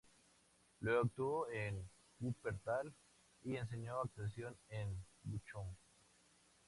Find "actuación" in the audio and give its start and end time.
4.01-4.57